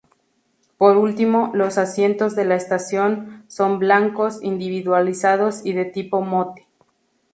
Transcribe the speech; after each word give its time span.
Por 0.79 0.97
último, 0.97 1.51
los 1.53 1.77
asientos 1.77 2.35
de 2.35 2.43
la 2.43 2.55
estación, 2.55 3.45
son 3.47 3.77
blancos, 3.77 4.39
individualizados 4.41 5.63
y 5.63 5.73
de 5.73 5.85
tipo 5.85 6.21
"Motte". 6.23 6.67